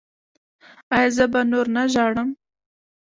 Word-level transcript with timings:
ایا 0.95 1.09
زه 1.15 1.25
به 1.31 1.41
نور 1.51 1.65
نه 1.75 1.83
ژاړم؟ 1.93 2.29